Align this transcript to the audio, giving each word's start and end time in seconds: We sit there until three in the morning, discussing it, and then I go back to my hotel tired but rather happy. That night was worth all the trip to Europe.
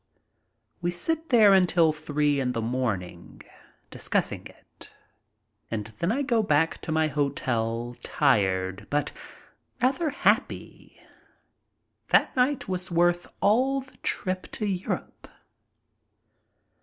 We 0.81 0.89
sit 0.89 1.29
there 1.29 1.53
until 1.53 1.93
three 1.93 2.39
in 2.39 2.53
the 2.53 2.61
morning, 2.61 3.43
discussing 3.91 4.47
it, 4.47 4.91
and 5.69 5.93
then 5.99 6.11
I 6.11 6.23
go 6.23 6.41
back 6.41 6.81
to 6.81 6.91
my 6.91 7.07
hotel 7.07 7.95
tired 8.01 8.87
but 8.89 9.11
rather 9.79 10.09
happy. 10.09 10.99
That 12.07 12.35
night 12.35 12.67
was 12.67 12.89
worth 12.89 13.27
all 13.41 13.81
the 13.81 13.97
trip 13.97 14.51
to 14.53 14.65
Europe. 14.65 15.27